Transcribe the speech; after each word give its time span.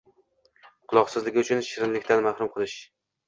Quloqsizligi 0.93 1.41
uchun 1.43 1.61
shirinlikdan 1.67 2.25
mahrum 2.29 2.49
qilish– 2.57 2.81